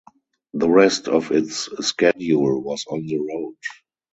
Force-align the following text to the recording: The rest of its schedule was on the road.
The 0.55 0.67
rest 0.67 1.07
of 1.07 1.29
its 1.29 1.69
schedule 1.85 2.59
was 2.63 2.85
on 2.89 3.05
the 3.05 3.19
road. 3.19 3.53